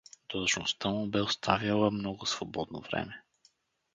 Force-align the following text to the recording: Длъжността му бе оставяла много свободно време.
Длъжността 0.29 0.89
му 0.89 1.07
бе 1.07 1.21
оставяла 1.21 1.91
много 1.91 2.25
свободно 2.25 2.81
време. 2.91 3.23